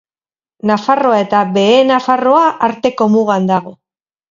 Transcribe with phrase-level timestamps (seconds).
[0.69, 3.79] Nafarroa eta Behe Nafarroa arteko mugan dago.